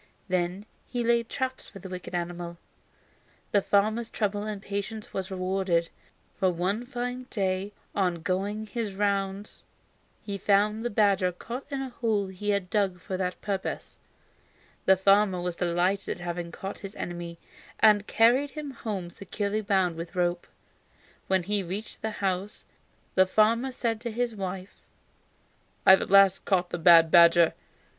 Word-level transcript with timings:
Then 0.29 0.65
he 0.87 1.03
laid 1.03 1.29
traps 1.29 1.67
for 1.69 1.77
the 1.77 1.87
wicked 1.87 2.15
animal. 2.15 2.57
The 3.51 3.61
farmer's 3.61 4.09
trouble 4.09 4.45
and 4.45 4.59
patience 4.59 5.13
was 5.13 5.29
rewarded, 5.29 5.89
for 6.39 6.49
one 6.49 6.87
fine 6.87 7.27
day 7.29 7.71
on 7.93 8.23
going 8.23 8.65
his 8.65 8.95
rounds 8.95 9.63
he 10.23 10.39
found 10.39 10.83
the 10.83 10.89
badger 10.89 11.31
caught 11.31 11.67
in 11.69 11.83
a 11.83 11.89
hole 11.91 12.29
he 12.29 12.49
had 12.49 12.71
dug 12.71 12.99
for 12.99 13.15
that 13.15 13.39
purpose. 13.43 13.99
The 14.85 14.97
farmer 14.97 15.39
was 15.39 15.55
delighted 15.55 16.17
at 16.19 16.23
having 16.23 16.51
caught 16.51 16.79
his 16.79 16.95
enemy, 16.95 17.37
and 17.79 18.07
carried 18.07 18.49
him 18.49 18.71
home 18.71 19.11
securely 19.11 19.61
bound 19.61 19.97
with 19.97 20.15
rope. 20.15 20.47
When 21.27 21.43
he 21.43 21.61
reached 21.61 22.01
the 22.01 22.09
house 22.25 22.65
the 23.13 23.27
farmer 23.27 23.71
said 23.71 24.01
to 24.01 24.11
his 24.11 24.35
wife: 24.35 24.77
"I 25.85 25.91
have 25.91 26.01
at 26.01 26.09
last 26.09 26.43
caught 26.43 26.71
the 26.71 26.79
bad 26.79 27.11
badger. 27.11 27.53